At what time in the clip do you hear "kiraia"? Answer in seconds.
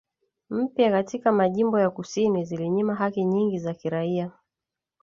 3.73-4.31